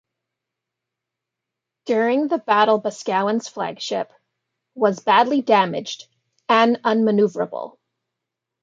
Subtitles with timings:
[1.85, 4.11] During the battle Boscawen's flagship,
[4.73, 6.07] was badly damaged
[6.49, 7.77] and un-manoeuvrable.